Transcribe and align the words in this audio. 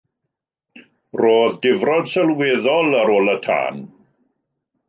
Roedd 1.21 1.59
difrod 1.67 2.09
sylweddol 2.13 2.99
ar 3.03 3.15
ôl 3.19 3.33
y 3.37 3.37
tân. 3.49 3.89